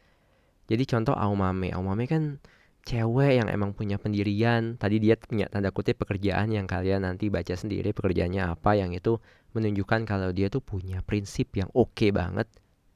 Jadi 0.72 0.88
contoh 0.88 1.12
Aomame. 1.12 1.76
Aomame 1.76 2.08
kan 2.08 2.40
cewek 2.88 3.44
yang 3.44 3.52
emang 3.52 3.76
punya 3.76 4.00
pendirian. 4.00 4.80
Tadi 4.80 5.04
dia 5.04 5.20
punya 5.20 5.52
tanda 5.52 5.76
kutip 5.76 6.00
pekerjaan 6.00 6.56
yang 6.56 6.64
kalian 6.64 7.04
nanti 7.04 7.28
baca 7.28 7.60
sendiri 7.60 7.92
pekerjaannya 7.92 8.40
apa 8.40 8.80
yang 8.80 8.96
itu 8.96 9.20
menunjukkan 9.52 10.08
kalau 10.08 10.32
dia 10.32 10.48
tuh 10.48 10.64
punya 10.64 11.04
prinsip 11.04 11.52
yang 11.60 11.68
oke 11.76 11.92
okay 11.92 12.16
banget. 12.16 12.48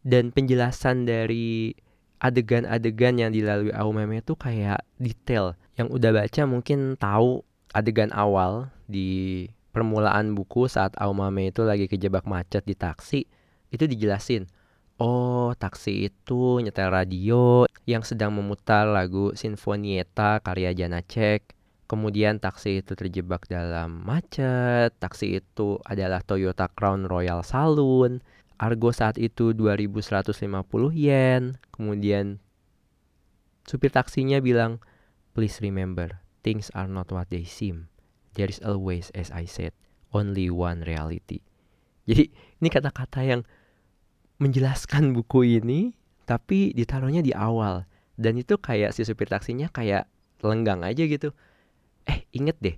Dan 0.07 0.31
penjelasan 0.31 1.03
dari 1.03 1.75
adegan-adegan 2.23 3.19
yang 3.19 3.35
dilalui 3.35 3.75
Aomame 3.75 4.23
itu 4.23 4.39
kayak 4.39 4.87
detail. 5.03 5.59
Yang 5.75 5.99
udah 5.99 6.11
baca 6.15 6.41
mungkin 6.47 6.95
tahu 6.95 7.43
adegan 7.75 8.15
awal 8.15 8.71
di 8.87 9.45
permulaan 9.75 10.33
buku 10.33 10.71
saat 10.71 10.95
Aomame 10.95 11.51
itu 11.51 11.67
lagi 11.67 11.91
kejebak 11.91 12.23
macet 12.23 12.63
di 12.63 12.73
taksi 12.77 13.27
itu 13.73 13.83
dijelasin 13.85 14.47
Oh, 14.95 15.51
taksi 15.59 16.07
itu 16.07 16.63
nyetel 16.63 16.87
radio 16.87 17.67
yang 17.83 17.99
sedang 18.07 18.31
memutar 18.31 18.87
lagu 18.87 19.35
Sinfonietta 19.35 20.39
karya 20.39 20.71
Janacek. 20.71 21.51
Kemudian 21.91 22.39
taksi 22.39 22.79
itu 22.79 22.95
terjebak 22.95 23.43
dalam 23.51 24.07
macet. 24.07 24.95
Taksi 24.95 25.43
itu 25.43 25.83
adalah 25.83 26.23
Toyota 26.23 26.71
Crown 26.71 27.11
Royal 27.11 27.43
Saloon. 27.43 28.23
Argo 28.55 28.95
saat 28.95 29.19
itu 29.19 29.51
2150 29.51 30.95
yen. 30.95 31.59
Kemudian 31.75 32.39
supir 33.67 33.91
taksinya 33.91 34.39
bilang, 34.39 34.79
"Please 35.35 35.59
remember, 35.59 36.23
things 36.39 36.71
are 36.71 36.87
not 36.87 37.11
what 37.11 37.27
they 37.27 37.43
seem. 37.43 37.91
There 38.35 38.51
is 38.51 38.59
always, 38.61 39.09
as 39.15 39.31
I 39.31 39.47
said, 39.47 39.71
only 40.11 40.51
one 40.51 40.83
reality." 40.83 41.41
Jadi 42.05 42.29
ini 42.61 42.67
kata-kata 42.69 43.25
yang 43.25 43.41
menjelaskan 44.37 45.15
buku 45.15 45.57
ini 45.63 45.95
tapi 46.27 46.75
ditaruhnya 46.75 47.25
di 47.25 47.33
awal. 47.33 47.87
Dan 48.15 48.39
itu 48.39 48.55
kayak 48.59 48.95
si 48.95 49.03
supir 49.03 49.27
taksinya 49.27 49.71
kayak 49.71 50.07
lenggang 50.45 50.85
aja 50.85 51.03
gitu. 51.07 51.33
Eh 52.05 52.27
inget 52.35 52.55
deh 52.61 52.77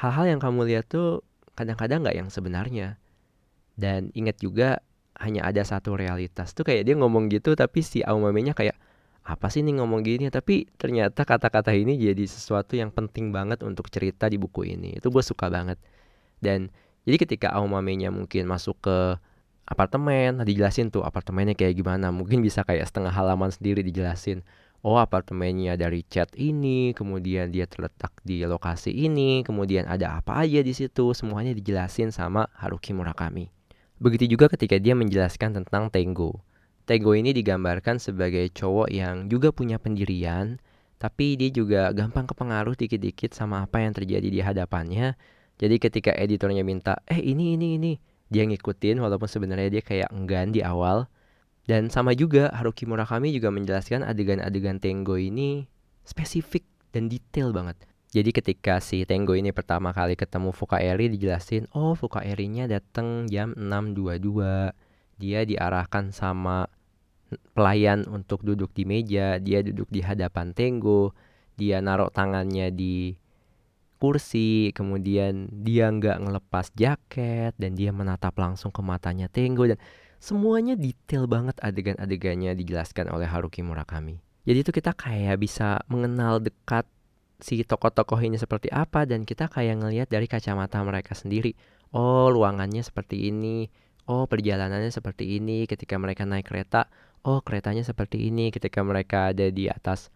hal-hal 0.00 0.32
yang 0.32 0.40
kamu 0.40 0.64
lihat 0.64 0.88
tuh 0.88 1.20
kadang-kadang 1.52 2.00
nggak 2.00 2.16
yang 2.16 2.28
sebenarnya. 2.32 2.96
Dan 3.76 4.08
inget 4.16 4.40
juga 4.40 4.80
hanya 5.20 5.44
ada 5.44 5.60
satu 5.60 5.92
realitas. 5.92 6.56
Tuh 6.56 6.64
kayak 6.64 6.88
dia 6.88 6.96
ngomong 6.96 7.28
gitu 7.28 7.52
tapi 7.52 7.84
si 7.84 8.00
Aumamenya 8.00 8.56
kayak 8.56 8.76
apa 9.24 9.46
sih 9.52 9.60
nih 9.60 9.78
ngomong 9.78 10.00
gini? 10.02 10.26
Tapi 10.32 10.66
ternyata 10.80 11.22
kata-kata 11.28 11.70
ini 11.76 11.96
jadi 12.00 12.24
sesuatu 12.24 12.74
yang 12.74 12.90
penting 12.90 13.30
banget 13.30 13.60
untuk 13.62 13.92
cerita 13.92 14.26
di 14.26 14.40
buku 14.40 14.66
ini. 14.66 14.96
Itu 14.98 15.12
gue 15.12 15.22
suka 15.22 15.52
banget. 15.52 15.76
Dan 16.40 16.72
jadi 17.04 17.16
ketika 17.20 17.52
Aumamenya 17.52 18.08
mungkin 18.08 18.48
masuk 18.48 18.80
ke 18.80 18.96
apartemen 19.70 20.42
dijelasin 20.42 20.90
tuh 20.90 21.06
apartemennya 21.06 21.54
kayak 21.54 21.78
gimana. 21.78 22.10
Mungkin 22.10 22.42
bisa 22.42 22.66
kayak 22.66 22.90
setengah 22.90 23.14
halaman 23.14 23.54
sendiri 23.54 23.86
dijelasin. 23.86 24.42
Oh 24.80 24.96
apartemennya 24.96 25.76
dari 25.76 26.00
cat 26.08 26.32
ini, 26.40 26.96
kemudian 26.96 27.52
dia 27.52 27.68
terletak 27.68 28.16
di 28.24 28.40
lokasi 28.48 28.88
ini, 28.88 29.44
kemudian 29.44 29.84
ada 29.84 30.16
apa 30.16 30.40
aja 30.40 30.64
di 30.64 30.72
situ, 30.72 31.12
semuanya 31.12 31.52
dijelasin 31.52 32.08
sama 32.08 32.48
Haruki 32.56 32.96
Murakami. 32.96 33.52
Begitu 34.00 34.32
juga 34.32 34.48
ketika 34.48 34.80
dia 34.80 34.96
menjelaskan 34.96 35.60
tentang 35.60 35.92
Tengo. 35.92 36.40
Tengo 36.90 37.14
ini 37.14 37.30
digambarkan 37.30 38.02
sebagai 38.02 38.50
cowok 38.50 38.90
yang 38.90 39.30
juga 39.30 39.54
punya 39.54 39.78
pendirian, 39.78 40.58
tapi 40.98 41.38
dia 41.38 41.46
juga 41.54 41.94
gampang 41.94 42.26
kepengaruh 42.26 42.74
dikit-dikit 42.74 43.30
sama 43.30 43.62
apa 43.62 43.78
yang 43.78 43.94
terjadi 43.94 44.26
di 44.26 44.42
hadapannya. 44.42 45.14
Jadi 45.62 45.78
ketika 45.78 46.10
editornya 46.18 46.66
minta, 46.66 46.98
eh 47.06 47.22
ini, 47.22 47.54
ini, 47.54 47.78
ini, 47.78 47.92
dia 48.26 48.42
ngikutin 48.42 48.98
walaupun 48.98 49.30
sebenarnya 49.30 49.70
dia 49.70 49.82
kayak 49.86 50.10
enggan 50.10 50.50
di 50.50 50.66
awal, 50.66 51.06
dan 51.70 51.94
sama 51.94 52.10
juga 52.18 52.50
Haruki 52.50 52.90
Murakami 52.90 53.30
juga 53.30 53.54
menjelaskan 53.54 54.02
adegan-adegan 54.02 54.82
Tengo 54.82 55.14
ini 55.14 55.70
spesifik 56.02 56.66
dan 56.90 57.06
detail 57.06 57.54
banget. 57.54 57.78
Jadi 58.10 58.34
ketika 58.34 58.82
si 58.82 59.06
Tengo 59.06 59.38
ini 59.38 59.54
pertama 59.54 59.94
kali 59.94 60.18
ketemu 60.18 60.50
Fukaeri 60.50 61.06
dijelasin, 61.06 61.70
oh 61.70 61.94
Fukaeri-nya 61.94 62.66
datang 62.66 63.30
jam 63.30 63.54
6.22. 63.54 64.74
Dia 65.22 65.46
diarahkan 65.46 66.10
sama 66.10 66.66
pelayan 67.54 68.06
untuk 68.10 68.42
duduk 68.42 68.72
di 68.74 68.84
meja, 68.88 69.38
dia 69.38 69.62
duduk 69.62 69.86
di 69.90 70.02
hadapan 70.02 70.54
Tengo, 70.54 71.14
dia 71.54 71.78
naruh 71.84 72.10
tangannya 72.10 72.72
di 72.74 73.14
kursi, 74.00 74.72
kemudian 74.72 75.52
dia 75.52 75.92
nggak 75.92 76.24
ngelepas 76.24 76.72
jaket 76.72 77.52
dan 77.60 77.76
dia 77.76 77.92
menatap 77.92 78.32
langsung 78.40 78.72
ke 78.72 78.80
matanya 78.80 79.28
Tengo 79.28 79.68
dan 79.68 79.76
semuanya 80.16 80.76
detail 80.76 81.28
banget 81.28 81.56
adegan-adegannya 81.60 82.56
dijelaskan 82.56 83.12
oleh 83.12 83.28
Haruki 83.28 83.60
Murakami. 83.60 84.20
Jadi 84.48 84.58
itu 84.64 84.72
kita 84.72 84.96
kayak 84.96 85.36
bisa 85.36 85.84
mengenal 85.86 86.40
dekat 86.40 86.88
si 87.40 87.60
tokoh-tokoh 87.64 88.20
ini 88.20 88.36
seperti 88.36 88.68
apa 88.72 89.08
dan 89.08 89.24
kita 89.24 89.48
kayak 89.48 89.80
ngelihat 89.80 90.08
dari 90.08 90.28
kacamata 90.28 90.80
mereka 90.84 91.16
sendiri. 91.16 91.56
Oh, 91.92 92.28
ruangannya 92.32 92.84
seperti 92.84 93.32
ini. 93.32 93.68
Oh, 94.08 94.24
perjalanannya 94.28 94.92
seperti 94.92 95.40
ini 95.40 95.64
ketika 95.68 95.96
mereka 95.96 96.24
naik 96.24 96.48
kereta. 96.48 96.88
Oh, 97.20 97.44
keretanya 97.44 97.84
seperti 97.84 98.32
ini 98.32 98.48
ketika 98.48 98.80
mereka 98.80 99.32
ada 99.32 99.52
di 99.52 99.68
atas 99.68 100.08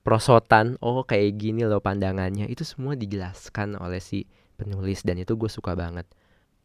prosotan. 0.00 0.80
Oh, 0.80 1.04
kayak 1.04 1.36
gini 1.36 1.68
loh 1.68 1.84
pandangannya. 1.84 2.48
Itu 2.48 2.64
semua 2.64 2.96
dijelaskan 2.96 3.76
oleh 3.76 4.00
si 4.00 4.24
penulis 4.56 5.04
dan 5.04 5.20
itu 5.20 5.36
gue 5.36 5.50
suka 5.52 5.76
banget. 5.76 6.08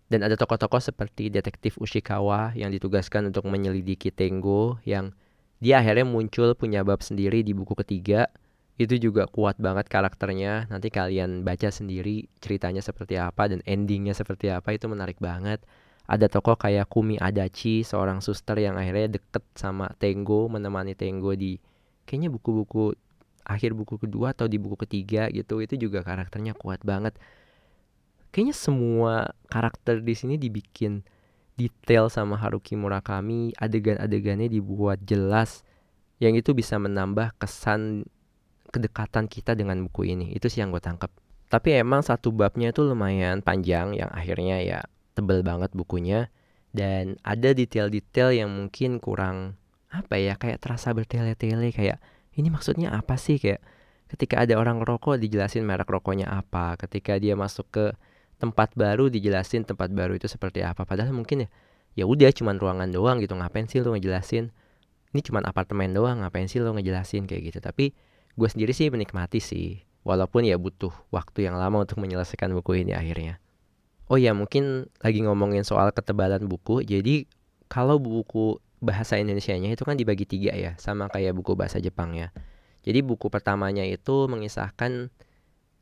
Dan 0.09 0.25
ada 0.25 0.33
tokoh-tokoh 0.39 0.81
seperti 0.81 1.29
detektif 1.29 1.77
Ushikawa 1.77 2.55
yang 2.57 2.73
ditugaskan 2.73 3.29
untuk 3.29 3.45
menyelidiki 3.45 4.09
Tengo 4.09 4.81
yang 4.87 5.13
dia 5.59 5.83
akhirnya 5.83 6.07
muncul 6.07 6.55
punya 6.55 6.81
bab 6.87 7.03
sendiri 7.03 7.43
di 7.43 7.51
buku 7.51 7.75
ketiga. 7.77 8.31
Itu 8.79 8.95
juga 8.95 9.27
kuat 9.27 9.59
banget 9.59 9.91
karakternya. 9.91 10.71
Nanti 10.71 10.87
kalian 10.87 11.43
baca 11.43 11.67
sendiri 11.67 12.31
ceritanya 12.39 12.79
seperti 12.79 13.19
apa 13.19 13.51
dan 13.51 13.59
endingnya 13.67 14.15
seperti 14.15 14.49
apa 14.49 14.71
itu 14.71 14.87
menarik 14.87 15.19
banget. 15.19 15.61
Ada 16.09 16.25
tokoh 16.25 16.57
kayak 16.57 16.89
Kumi 16.89 17.21
Adachi, 17.21 17.85
seorang 17.85 18.17
suster 18.25 18.57
yang 18.57 18.81
akhirnya 18.81 19.21
deket 19.21 19.45
sama 19.53 19.93
Tengo, 20.01 20.49
menemani 20.49 20.97
Tengo 20.97 21.37
di 21.37 21.61
kayaknya 22.09 22.33
buku-buku 22.33 22.97
akhir 23.45 23.77
buku 23.77 24.01
kedua 24.01 24.33
atau 24.33 24.49
di 24.49 24.57
buku 24.57 24.73
ketiga 24.81 25.29
gitu. 25.29 25.61
Itu 25.61 25.77
juga 25.77 26.01
karakternya 26.01 26.57
kuat 26.57 26.81
banget 26.81 27.13
kayaknya 28.29 28.55
semua 28.55 29.13
karakter 29.49 30.01
di 30.05 30.13
sini 30.13 30.35
dibikin 30.37 31.01
detail 31.59 32.07
sama 32.07 32.39
Haruki 32.39 32.79
Murakami, 32.79 33.51
adegan-adegannya 33.59 34.47
dibuat 34.47 35.03
jelas 35.03 35.67
yang 36.23 36.37
itu 36.37 36.55
bisa 36.55 36.79
menambah 36.79 37.35
kesan 37.35 38.07
kedekatan 38.71 39.27
kita 39.27 39.57
dengan 39.57 39.83
buku 39.83 40.07
ini. 40.07 40.31
Itu 40.31 40.47
sih 40.47 40.63
yang 40.63 40.71
gue 40.71 40.79
tangkap. 40.79 41.11
Tapi 41.49 41.75
emang 41.75 42.05
satu 42.05 42.29
babnya 42.31 42.71
itu 42.71 42.85
lumayan 42.85 43.41
panjang 43.41 43.97
yang 43.97 44.07
akhirnya 44.13 44.61
ya 44.61 44.79
tebel 45.19 45.43
banget 45.43 45.75
bukunya 45.75 46.31
dan 46.71 47.19
ada 47.27 47.51
detail-detail 47.51 48.31
yang 48.31 48.49
mungkin 48.49 49.03
kurang 49.03 49.59
apa 49.89 50.21
ya 50.21 50.37
kayak 50.37 50.61
terasa 50.61 50.93
bertele-tele 50.93 51.73
kayak 51.73 51.97
ini 52.37 52.47
maksudnya 52.53 52.93
apa 52.93 53.17
sih? 53.17 53.41
Kayak 53.41 53.59
ketika 54.07 54.45
ada 54.45 54.55
orang 54.55 54.79
rokok 54.85 55.19
dijelasin 55.19 55.65
merek 55.65 55.89
rokoknya 55.89 56.29
apa 56.29 56.77
ketika 56.79 57.17
dia 57.17 57.33
masuk 57.33 57.67
ke 57.69 57.85
tempat 58.39 58.71
baru 58.77 59.11
dijelasin 59.11 59.67
tempat 59.67 59.91
baru 59.91 60.15
itu 60.15 60.31
seperti 60.31 60.63
apa 60.63 60.87
padahal 60.87 61.11
mungkin 61.11 61.45
ya 61.45 61.49
ya 61.97 62.05
udah 62.07 62.31
cuman 62.31 62.55
ruangan 62.55 62.89
doang 62.93 63.19
gitu 63.19 63.35
ngapain 63.35 63.67
sih 63.67 63.81
lo 63.83 63.97
ngejelasin? 63.97 64.53
Ini 65.09 65.21
cuman 65.25 65.43
apartemen 65.49 65.89
doang 65.89 66.21
ngapain 66.21 66.45
sih 66.45 66.61
lo 66.61 66.71
ngejelasin? 66.77 67.25
Kayak 67.25 67.41
gitu 67.53 67.59
tapi 67.65 67.97
gue 68.37 68.47
sendiri 68.47 68.71
sih 68.71 68.93
menikmati 68.93 69.41
sih 69.41 69.83
walaupun 70.05 70.45
ya 70.47 70.55
butuh 70.55 70.93
waktu 71.11 71.49
yang 71.49 71.59
lama 71.59 71.83
untuk 71.83 71.99
menyelesaikan 71.99 72.53
buku 72.55 72.85
ini 72.85 72.95
akhirnya 72.95 73.41
oh 74.09 74.17
ya 74.17 74.33
mungkin 74.33 74.89
lagi 74.99 75.21
ngomongin 75.23 75.61
soal 75.61 75.93
ketebalan 75.93 76.49
buku 76.49 76.81
jadi 76.83 77.29
kalau 77.69 78.01
buku 78.01 78.57
bahasa 78.81 79.21
Indonesia-nya 79.21 79.75
itu 79.75 79.85
kan 79.85 79.95
dibagi 79.95 80.25
tiga 80.25 80.55
ya 80.57 80.73
sama 80.81 81.07
kayak 81.07 81.37
buku 81.37 81.53
bahasa 81.53 81.77
Jepang 81.77 82.17
ya 82.17 82.33
jadi 82.83 83.03
buku 83.03 83.29
pertamanya 83.29 83.85
itu 83.85 84.25
mengisahkan 84.25 85.11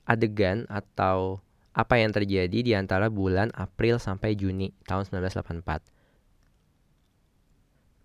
adegan 0.08 0.66
atau 0.72 1.44
apa 1.78 2.02
yang 2.02 2.10
terjadi 2.10 2.60
di 2.66 2.74
antara 2.74 3.14
bulan 3.14 3.54
April 3.54 4.02
sampai 4.02 4.34
Juni 4.34 4.74
tahun 4.90 5.06
1984. 5.06 5.94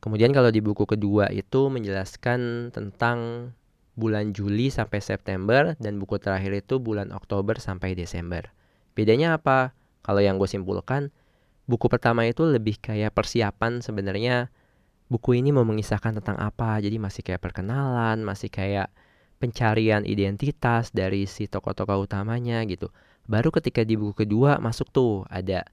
Kemudian 0.03 0.35
kalau 0.35 0.53
di 0.53 0.61
buku 0.61 0.85
kedua 0.85 1.33
itu 1.33 1.73
menjelaskan 1.73 2.69
tentang 2.75 3.51
bulan 3.97 4.37
Juli 4.37 4.69
sampai 4.69 5.01
September 5.01 5.73
dan 5.81 5.97
buku 5.97 6.21
terakhir 6.21 6.53
itu 6.53 6.83
bulan 6.83 7.17
Oktober 7.17 7.57
sampai 7.57 7.97
Desember. 7.97 8.53
Bedanya 8.93 9.41
apa? 9.41 9.73
Kalau 10.03 10.21
yang 10.21 10.37
gue 10.37 10.51
simpulkan, 10.51 11.15
buku 11.71 11.87
pertama 11.87 12.27
itu 12.27 12.43
lebih 12.45 12.79
kayak 12.83 13.15
persiapan 13.15 13.81
sebenarnya 13.81 14.51
buku 15.07 15.39
ini 15.39 15.55
mau 15.55 15.63
mengisahkan 15.63 16.19
tentang 16.19 16.39
apa. 16.43 16.83
Jadi 16.83 16.99
masih 16.99 17.23
kayak 17.23 17.41
perkenalan, 17.41 18.21
masih 18.27 18.51
kayak 18.51 18.91
pencarian 19.43 20.07
identitas 20.07 20.95
dari 20.95 21.27
si 21.27 21.51
tokoh-tokoh 21.51 22.07
utamanya 22.07 22.63
gitu. 22.67 22.95
Baru 23.27 23.51
ketika 23.51 23.83
di 23.83 23.99
buku 23.99 24.27
kedua 24.27 24.63
masuk 24.63 24.91
tuh 24.91 25.27
ada 25.31 25.67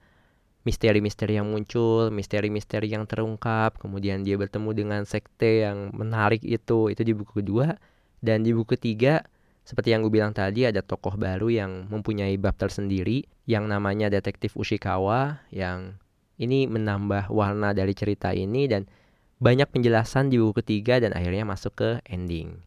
misteri-misteri 0.68 1.40
yang 1.40 1.48
muncul, 1.50 2.12
misteri-misteri 2.12 2.92
yang 2.92 3.08
terungkap, 3.08 3.80
kemudian 3.80 4.22
dia 4.22 4.36
bertemu 4.36 4.70
dengan 4.76 5.02
sekte 5.08 5.66
yang 5.66 5.90
menarik 5.96 6.44
itu, 6.44 6.92
itu 6.92 7.02
di 7.02 7.14
buku 7.16 7.42
kedua. 7.42 7.80
Dan 8.20 8.44
di 8.44 8.52
buku 8.52 8.76
ketiga, 8.76 9.24
seperti 9.70 9.94
yang 9.94 10.02
gue 10.02 10.10
bilang 10.10 10.34
tadi, 10.34 10.66
ada 10.66 10.82
tokoh 10.82 11.14
baru 11.14 11.46
yang 11.54 11.86
mempunyai 11.94 12.34
bab 12.42 12.58
tersendiri, 12.58 13.30
yang 13.46 13.70
namanya 13.70 14.10
Detektif 14.10 14.58
Ushikawa, 14.58 15.46
yang 15.54 16.02
ini 16.42 16.66
menambah 16.66 17.30
warna 17.30 17.78
dari 17.78 17.94
cerita 17.94 18.34
ini, 18.34 18.66
dan 18.66 18.90
banyak 19.38 19.70
penjelasan 19.70 20.34
di 20.34 20.42
buku 20.42 20.66
ketiga, 20.66 20.98
dan 20.98 21.14
akhirnya 21.14 21.46
masuk 21.46 21.78
ke 21.78 21.90
ending. 22.10 22.66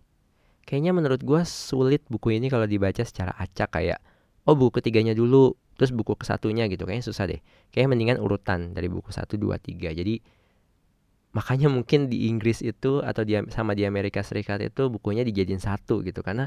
Kayaknya 0.62 0.92
menurut 0.94 1.26
gue 1.26 1.42
sulit 1.42 2.06
buku 2.06 2.38
ini 2.38 2.46
kalau 2.46 2.70
dibaca 2.70 3.02
secara 3.02 3.34
acak 3.34 3.74
kayak 3.74 3.98
oh 4.46 4.54
buku 4.54 4.78
ketiganya 4.78 5.10
dulu 5.10 5.58
terus 5.74 5.90
buku 5.90 6.14
kesatunya 6.14 6.70
gitu. 6.70 6.86
Kayaknya 6.86 7.06
susah 7.10 7.26
deh. 7.26 7.42
Kayaknya 7.74 7.90
mendingan 7.90 8.18
urutan 8.22 8.70
dari 8.78 8.86
buku 8.86 9.10
satu 9.10 9.34
dua 9.34 9.58
tiga. 9.58 9.90
Jadi 9.90 10.22
makanya 11.34 11.66
mungkin 11.66 12.06
di 12.06 12.30
Inggris 12.30 12.62
itu 12.62 13.02
atau 13.02 13.26
di 13.26 13.34
sama 13.50 13.74
di 13.74 13.82
Amerika 13.82 14.22
Serikat 14.22 14.62
itu 14.62 14.86
bukunya 14.86 15.26
dijadiin 15.26 15.58
satu 15.58 16.06
gitu. 16.06 16.22
Karena 16.22 16.46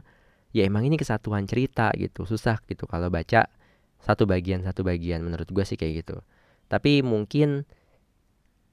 ya 0.55 0.63
emang 0.63 0.87
ini 0.87 0.95
kesatuan 0.95 1.43
cerita 1.43 1.91
gitu 1.99 2.23
susah 2.23 2.63
gitu 2.63 2.87
kalau 2.87 3.11
baca 3.11 3.51
satu 3.99 4.23
bagian 4.23 4.63
satu 4.63 4.87
bagian 4.87 5.19
menurut 5.19 5.51
gue 5.51 5.65
sih 5.67 5.75
kayak 5.75 6.07
gitu. 6.07 6.23
Tapi 6.71 7.03
mungkin 7.03 7.67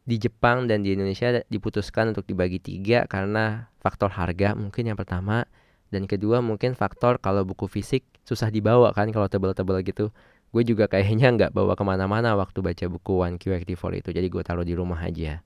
di 0.07 0.17
Jepang 0.23 0.71
dan 0.71 0.87
di 0.87 0.95
Indonesia 0.95 1.43
diputuskan 1.51 2.15
untuk 2.15 2.23
dibagi 2.31 2.63
tiga 2.63 3.11
karena 3.11 3.67
faktor 3.83 4.15
harga 4.15 4.55
mungkin 4.55 4.95
yang 4.95 4.99
pertama 4.99 5.43
dan 5.91 6.07
kedua 6.07 6.39
mungkin 6.39 6.79
faktor 6.79 7.19
kalau 7.19 7.43
buku 7.43 7.67
fisik 7.67 8.07
susah 8.23 8.55
dibawa 8.55 8.95
kan 8.95 9.11
kalau 9.11 9.27
tebel-tebel 9.27 9.83
gitu. 9.83 10.15
Gue 10.53 10.63
juga 10.69 10.85
kayaknya 10.87 11.33
nggak 11.35 11.51
bawa 11.57 11.75
ke 11.75 11.83
mana-mana 11.83 12.37
waktu 12.39 12.63
baca 12.63 12.85
buku 12.87 13.25
One 13.25 13.41
QXT4 13.43 14.05
itu 14.05 14.11
jadi 14.15 14.29
gue 14.31 14.43
taruh 14.45 14.63
di 14.63 14.77
rumah 14.79 15.01
aja 15.03 15.43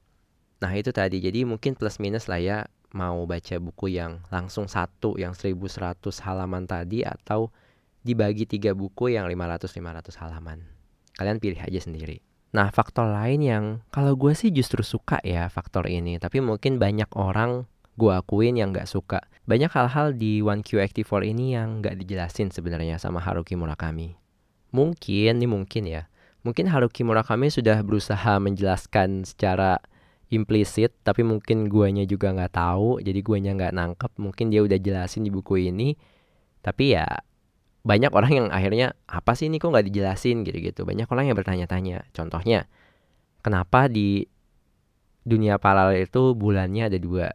nah 0.63 0.73
itu 0.73 0.89
tadi 0.91 1.21
jadi 1.21 1.45
mungkin 1.45 1.77
plus 1.77 2.01
minus 2.01 2.27
lah 2.31 2.41
ya 2.41 2.59
mau 2.97 3.29
baca 3.29 3.61
buku 3.61 3.93
yang 3.93 4.25
langsung 4.33 4.71
satu 4.71 5.21
yang 5.21 5.37
1100 5.37 6.01
halaman 6.25 6.65
tadi 6.65 7.05
atau 7.05 7.53
dibagi 8.07 8.47
tiga 8.47 8.71
buku 8.73 9.19
yang 9.19 9.27
500-500 9.27 10.23
halaman. 10.23 10.63
Kalian 11.19 11.43
pilih 11.43 11.59
aja 11.59 11.81
sendiri. 11.83 12.23
Nah, 12.55 12.71
faktor 12.71 13.11
lain 13.11 13.43
yang 13.43 13.65
kalau 13.91 14.15
gue 14.15 14.33
sih 14.33 14.55
justru 14.55 14.87
suka 14.87 15.19
ya 15.27 15.51
faktor 15.51 15.91
ini. 15.91 16.17
Tapi 16.23 16.39
mungkin 16.39 16.79
banyak 16.79 17.11
orang 17.19 17.67
gue 17.99 18.13
akuin 18.15 18.55
yang 18.55 18.71
gak 18.71 18.87
suka. 18.87 19.27
Banyak 19.45 19.73
hal-hal 19.75 20.15
di 20.15 20.41
One 20.41 20.63
QXT4 20.63 21.13
ini 21.27 21.59
yang 21.59 21.83
gak 21.83 21.99
dijelasin 21.99 22.55
sebenarnya 22.55 23.03
sama 23.03 23.19
Haruki 23.19 23.59
Murakami. 23.59 24.15
Mungkin, 24.71 25.43
ini 25.43 25.49
mungkin 25.49 25.85
ya. 25.89 26.07
Mungkin 26.47 26.71
Haruki 26.71 27.03
Murakami 27.03 27.51
sudah 27.51 27.83
berusaha 27.83 28.39
menjelaskan 28.39 29.27
secara 29.27 29.83
implisit 30.27 30.91
tapi 31.07 31.23
mungkin 31.23 31.71
guanya 31.71 32.03
juga 32.03 32.35
nggak 32.35 32.59
tahu 32.59 32.99
jadi 32.99 33.21
guanya 33.23 33.55
nggak 33.55 33.75
nangkep 33.79 34.13
mungkin 34.19 34.51
dia 34.51 34.61
udah 34.67 34.79
jelasin 34.79 35.23
di 35.23 35.31
buku 35.31 35.71
ini. 35.71 35.95
Tapi 36.63 36.99
ya 36.99 37.07
banyak 37.87 38.11
orang 38.11 38.33
yang 38.35 38.47
akhirnya 38.51 38.99
apa 39.07 39.39
sih 39.39 39.47
ini 39.47 39.63
kok 39.63 39.71
nggak 39.71 39.87
dijelasin? 39.87 40.43
gitu-gitu. 40.43 40.83
Banyak 40.83 41.07
orang 41.07 41.31
yang 41.31 41.37
bertanya-tanya 41.39 42.11
contohnya 42.11 42.67
kenapa 43.47 43.87
di 43.87 44.27
dunia 45.23 45.63
paralel 45.63 46.03
itu 46.03 46.35
bulannya 46.35 46.91
ada 46.91 46.99
dua? 46.99 47.31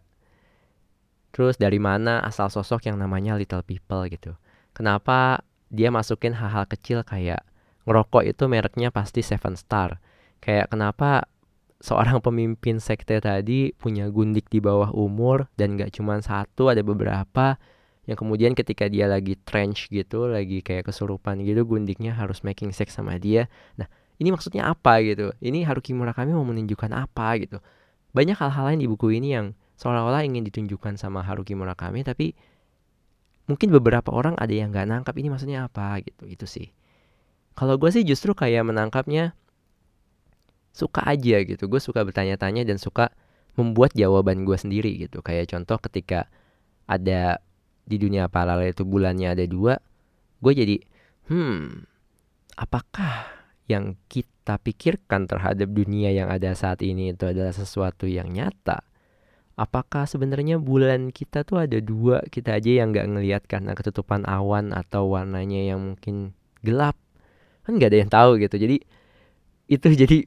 Terus 1.31 1.55
dari 1.55 1.79
mana 1.79 2.19
asal 2.19 2.51
sosok 2.51 2.91
yang 2.91 2.99
namanya 2.99 3.39
little 3.39 3.63
people? 3.63 4.03
gitu. 4.11 4.35
Kenapa 4.75 5.47
dia 5.71 5.87
masukin 5.87 6.35
hal-hal 6.35 6.67
kecil 6.67 7.07
kayak 7.07 7.47
ngerokok 7.87 8.27
itu 8.27 8.43
mereknya 8.51 8.91
pasti 8.91 9.23
seven 9.23 9.55
star? 9.55 10.03
Kayak 10.43 10.67
kenapa 10.75 11.30
seorang 11.81 12.21
pemimpin 12.21 12.77
sekte 12.77 13.17
tadi 13.17 13.73
punya 13.73 14.07
gundik 14.13 14.47
di 14.53 14.61
bawah 14.61 14.93
umur 14.93 15.49
dan 15.57 15.75
gak 15.75 15.97
cuma 15.97 16.21
satu 16.21 16.69
ada 16.69 16.85
beberapa 16.85 17.57
yang 18.05 18.17
kemudian 18.17 18.53
ketika 18.53 18.85
dia 18.85 19.09
lagi 19.09 19.37
trench 19.45 19.89
gitu 19.89 20.29
lagi 20.29 20.61
kayak 20.61 20.89
kesurupan 20.89 21.41
gitu 21.41 21.65
gundiknya 21.65 22.13
harus 22.13 22.45
making 22.45 22.69
sex 22.69 22.97
sama 22.97 23.17
dia. 23.17 23.49
Nah 23.77 23.89
ini 24.21 24.29
maksudnya 24.29 24.69
apa 24.69 25.01
gitu? 25.01 25.33
Ini 25.41 25.65
Haruki 25.65 25.97
Murakami 25.97 26.37
mau 26.37 26.45
menunjukkan 26.45 26.91
apa 26.93 27.41
gitu? 27.41 27.57
Banyak 28.13 28.37
hal-hal 28.37 28.73
lain 28.73 28.79
di 28.81 28.87
buku 28.89 29.17
ini 29.17 29.33
yang 29.33 29.57
seolah-olah 29.81 30.21
ingin 30.21 30.45
ditunjukkan 30.45 31.01
sama 31.01 31.25
Haruki 31.25 31.57
Murakami 31.57 32.05
tapi 32.05 32.37
mungkin 33.49 33.73
beberapa 33.73 34.13
orang 34.13 34.37
ada 34.37 34.53
yang 34.53 34.69
gak 34.69 34.85
nangkap 34.85 35.17
ini 35.17 35.33
maksudnya 35.33 35.65
apa 35.65 35.97
gitu 36.05 36.29
itu 36.29 36.45
sih. 36.45 36.69
Kalau 37.57 37.75
gue 37.81 37.89
sih 37.89 38.05
justru 38.05 38.37
kayak 38.37 38.69
menangkapnya 38.69 39.33
suka 40.71 41.03
aja 41.05 41.43
gitu. 41.43 41.67
Gue 41.67 41.79
suka 41.83 42.03
bertanya-tanya 42.03 42.67
dan 42.67 42.79
suka 42.79 43.11
membuat 43.59 43.91
jawaban 43.95 44.47
gue 44.47 44.55
sendiri 44.55 44.95
gitu. 45.07 45.19
Kayak 45.23 45.51
contoh 45.55 45.77
ketika 45.79 46.31
ada 46.87 47.39
di 47.85 47.97
dunia 47.99 48.31
paralel 48.31 48.71
itu 48.71 48.87
bulannya 48.87 49.33
ada 49.33 49.45
dua 49.49 49.75
gue 50.41 50.53
jadi 50.53 50.75
hmm 51.29 51.85
apakah 52.57 53.29
yang 53.69 53.95
kita 54.11 54.59
pikirkan 54.59 55.29
terhadap 55.29 55.69
dunia 55.71 56.11
yang 56.11 56.27
ada 56.27 56.51
saat 56.57 56.83
ini 56.83 57.15
itu 57.15 57.23
adalah 57.23 57.55
sesuatu 57.55 58.03
yang 58.03 58.27
nyata? 58.27 58.83
Apakah 59.55 60.09
sebenarnya 60.09 60.59
bulan 60.59 61.13
kita 61.13 61.47
tuh 61.47 61.63
ada 61.63 61.79
dua 61.79 62.19
kita 62.27 62.59
aja 62.59 62.83
yang 62.83 62.91
nggak 62.91 63.07
ngelihat 63.07 63.43
karena 63.47 63.71
ketutupan 63.77 64.27
awan 64.27 64.75
atau 64.75 65.07
warnanya 65.13 65.71
yang 65.71 65.79
mungkin 65.93 66.35
gelap? 66.65 66.99
Kan 67.63 67.79
nggak 67.79 67.95
ada 67.95 67.99
yang 68.01 68.11
tahu 68.11 68.31
gitu. 68.41 68.55
Jadi 68.59 68.77
itu 69.71 69.87
jadi 69.95 70.17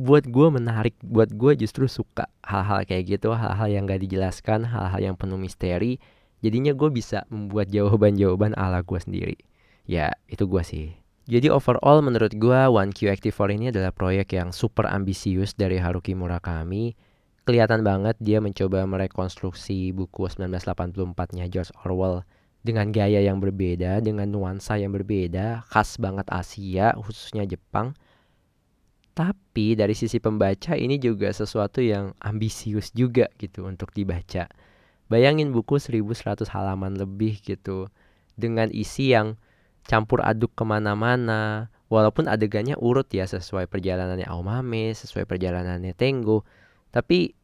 buat 0.00 0.24
gue 0.24 0.48
menarik 0.48 0.96
buat 1.04 1.28
gue 1.28 1.60
justru 1.60 1.84
suka 1.84 2.24
hal-hal 2.40 2.88
kayak 2.88 3.20
gitu 3.20 3.36
hal-hal 3.36 3.68
yang 3.68 3.84
gak 3.84 4.00
dijelaskan 4.00 4.64
hal-hal 4.64 5.00
yang 5.12 5.16
penuh 5.20 5.36
misteri. 5.36 6.00
Jadinya 6.40 6.72
gue 6.72 6.88
bisa 6.88 7.28
membuat 7.28 7.68
jawaban-jawaban 7.68 8.56
ala 8.56 8.80
gue 8.80 8.96
sendiri. 8.96 9.36
Ya 9.84 10.16
itu 10.32 10.48
gue 10.48 10.64
sih. 10.64 10.96
Jadi 11.28 11.52
overall 11.52 12.00
menurut 12.00 12.32
gue 12.32 12.60
One 12.64 12.96
Q 12.96 13.12
Active 13.12 13.36
4 13.36 13.60
ini 13.60 13.66
adalah 13.68 13.92
proyek 13.92 14.32
yang 14.32 14.56
super 14.56 14.88
ambisius 14.88 15.52
dari 15.52 15.76
Haruki 15.76 16.16
Murakami. 16.16 16.96
Kelihatan 17.44 17.84
banget 17.84 18.16
dia 18.18 18.40
mencoba 18.40 18.88
merekonstruksi 18.88 19.92
buku 19.92 20.26
1984-nya 20.32 21.52
George 21.52 21.76
Orwell 21.84 22.24
dengan 22.60 22.92
gaya 22.92 23.20
yang 23.24 23.40
berbeda, 23.40 24.04
dengan 24.04 24.28
nuansa 24.28 24.76
yang 24.76 24.92
berbeda, 24.92 25.64
khas 25.68 25.96
banget 25.96 26.28
Asia, 26.28 26.92
khususnya 26.96 27.44
Jepang. 27.48 27.96
Tapi 29.20 29.76
dari 29.76 29.92
sisi 29.92 30.16
pembaca 30.16 30.72
ini 30.72 30.96
juga 30.96 31.28
sesuatu 31.28 31.84
yang 31.84 32.16
ambisius 32.24 32.88
juga 32.96 33.28
gitu 33.36 33.68
untuk 33.68 33.92
dibaca. 33.92 34.48
Bayangin 35.12 35.52
buku 35.52 35.76
1100 35.76 36.48
halaman 36.48 36.96
lebih 36.96 37.36
gitu. 37.44 37.92
Dengan 38.40 38.72
isi 38.72 39.12
yang 39.12 39.36
campur 39.84 40.24
aduk 40.24 40.56
ke 40.56 40.64
mana-mana. 40.64 41.68
Walaupun 41.92 42.32
adegannya 42.32 42.80
urut 42.80 43.12
ya 43.12 43.28
sesuai 43.28 43.68
perjalanannya 43.68 44.24
Aomame, 44.24 44.96
sesuai 44.96 45.28
perjalanannya 45.28 45.92
Tenggo. 45.92 46.48
Tapi 46.88 47.36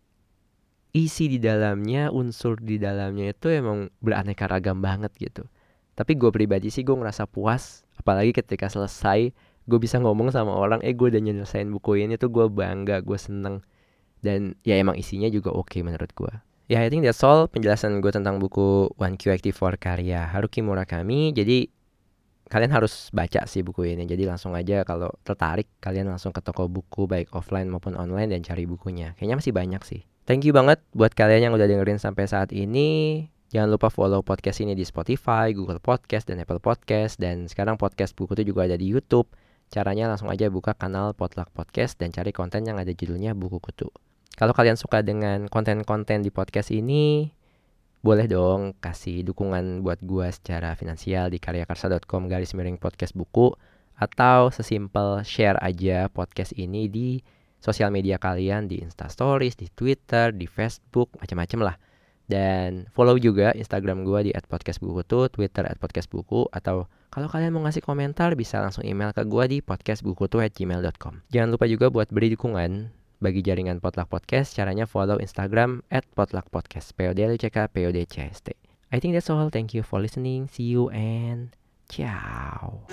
isi 0.96 1.28
di 1.28 1.36
dalamnya, 1.36 2.08
unsur 2.08 2.56
di 2.56 2.80
dalamnya 2.80 3.36
itu 3.36 3.52
emang 3.52 3.92
beraneka 4.00 4.48
ragam 4.48 4.80
banget 4.80 5.12
gitu. 5.20 5.44
Tapi 5.92 6.16
gue 6.16 6.32
pribadi 6.32 6.72
sih 6.72 6.88
gue 6.88 6.96
ngerasa 6.96 7.28
puas. 7.28 7.84
Apalagi 8.00 8.32
ketika 8.32 8.72
selesai 8.72 9.36
gue 9.66 9.78
bisa 9.82 9.98
ngomong 9.98 10.30
sama 10.30 10.54
orang 10.54 10.80
eh 10.86 10.94
gue 10.94 11.10
udah 11.10 11.22
nyelesain 11.22 11.68
buku 11.68 12.02
ini 12.02 12.16
tuh 12.16 12.30
gue 12.30 12.46
bangga 12.50 13.02
gue 13.02 13.18
seneng. 13.18 13.62
Dan 14.22 14.56
ya 14.66 14.80
emang 14.80 14.96
isinya 14.96 15.28
juga 15.28 15.52
oke 15.52 15.70
okay 15.70 15.80
menurut 15.84 16.10
gue 16.16 16.32
ya 16.66 16.82
I 16.82 16.90
think 16.90 17.06
that's 17.06 17.22
all 17.22 17.46
penjelasan 17.46 18.02
gue 18.02 18.10
tentang 18.10 18.42
buku 18.42 18.90
One 18.98 19.14
Q 19.14 19.34
Active 19.34 19.54
for 19.54 19.74
karya 19.78 20.26
Haruki 20.26 20.62
Murakami. 20.62 21.30
Jadi 21.30 21.70
kalian 22.46 22.70
harus 22.70 23.10
baca 23.10 23.46
sih 23.46 23.62
buku 23.62 23.94
ini. 23.94 24.06
Jadi 24.06 24.26
langsung 24.26 24.54
aja 24.54 24.82
kalau 24.86 25.10
tertarik 25.22 25.66
kalian 25.82 26.10
langsung 26.10 26.30
ke 26.30 26.42
toko 26.42 26.66
buku 26.70 27.06
baik 27.10 27.34
offline 27.34 27.70
maupun 27.70 27.94
online 27.98 28.34
dan 28.34 28.42
cari 28.42 28.66
bukunya. 28.66 29.14
Kayaknya 29.18 29.36
masih 29.42 29.54
banyak 29.54 29.82
sih. 29.86 30.02
Thank 30.26 30.42
you 30.42 30.50
banget 30.54 30.82
buat 30.90 31.14
kalian 31.14 31.50
yang 31.50 31.52
udah 31.54 31.66
dengerin 31.70 32.02
sampai 32.02 32.26
saat 32.26 32.50
ini. 32.50 33.22
Jangan 33.46 33.78
lupa 33.78 33.94
follow 33.94 34.26
podcast 34.26 34.58
ini 34.58 34.74
di 34.74 34.82
Spotify, 34.82 35.54
Google 35.54 35.78
Podcast, 35.78 36.26
dan 36.26 36.42
Apple 36.42 36.58
Podcast. 36.58 37.22
Dan 37.22 37.46
sekarang 37.46 37.78
podcast 37.78 38.10
buku 38.18 38.34
itu 38.34 38.50
juga 38.50 38.66
ada 38.66 38.74
di 38.74 38.90
YouTube. 38.90 39.30
Caranya 39.68 40.06
langsung 40.06 40.30
aja 40.30 40.46
buka 40.46 40.72
kanal 40.72 41.12
Potluck 41.12 41.50
Podcast 41.50 41.98
dan 41.98 42.14
cari 42.14 42.30
konten 42.30 42.62
yang 42.64 42.78
ada 42.78 42.90
judulnya 42.94 43.34
Buku 43.34 43.58
Kutu. 43.58 43.90
Kalau 44.36 44.52
kalian 44.52 44.76
suka 44.76 45.00
dengan 45.00 45.48
konten-konten 45.48 46.20
di 46.20 46.28
podcast 46.28 46.68
ini, 46.68 47.32
boleh 48.04 48.28
dong 48.28 48.76
kasih 48.78 49.24
dukungan 49.26 49.80
buat 49.82 49.98
gua 50.04 50.28
secara 50.28 50.76
finansial 50.76 51.32
di 51.32 51.40
karyakarsa.com 51.40 52.28
garis 52.28 52.52
miring 52.52 52.78
podcast 52.78 53.16
buku 53.16 53.56
atau 53.96 54.52
sesimpel 54.52 55.24
share 55.24 55.56
aja 55.64 56.12
podcast 56.12 56.52
ini 56.54 56.86
di 56.86 57.18
sosial 57.58 57.88
media 57.90 58.20
kalian 58.20 58.68
di 58.68 58.84
Insta 58.84 59.08
Stories, 59.08 59.56
di 59.56 59.72
Twitter, 59.72 60.30
di 60.30 60.46
Facebook, 60.46 61.16
macam-macam 61.18 61.72
lah. 61.72 61.76
Dan 62.26 62.90
follow 62.90 63.14
juga 63.22 63.54
Instagram 63.54 64.02
gue 64.02 64.30
di 64.30 64.32
@podcastbukutu, 64.34 65.30
Twitter 65.30 65.62
@podcastbuku 65.78 66.50
atau 66.50 66.90
kalau 67.14 67.30
kalian 67.30 67.54
mau 67.54 67.62
ngasih 67.62 67.86
komentar 67.86 68.34
bisa 68.34 68.58
langsung 68.58 68.82
email 68.82 69.14
ke 69.14 69.22
gue 69.22 69.44
di 69.46 69.58
podcastbukutu@gmail.com. 69.62 71.22
Jangan 71.30 71.48
lupa 71.54 71.70
juga 71.70 71.86
buat 71.88 72.10
beri 72.10 72.34
dukungan 72.34 72.90
bagi 73.22 73.40
jaringan 73.40 73.80
Potluck 73.80 74.12
Podcast, 74.12 74.52
caranya 74.52 74.84
follow 74.84 75.16
Instagram 75.16 75.80
at 75.88 76.04
Potluck 76.12 76.52
Podcast, 76.52 76.92
P 76.98 77.08
O 77.08 77.16
D 77.16 77.24
L 77.24 77.32
C 77.38 77.48
K 77.48 77.70
P 77.70 77.88
O 77.88 77.90
D 77.94 78.04
C 78.04 78.26
S 78.26 78.44
T. 78.44 78.52
I 78.92 79.00
think 79.00 79.14
that's 79.14 79.30
all. 79.32 79.48
Thank 79.48 79.72
you 79.72 79.86
for 79.86 80.02
listening. 80.02 80.50
See 80.52 80.68
you 80.68 80.90
and 80.92 81.56
ciao. 81.88 82.84